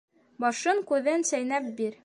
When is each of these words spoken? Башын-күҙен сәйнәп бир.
Башын-күҙен 0.45 1.27
сәйнәп 1.33 1.73
бир. 1.83 1.99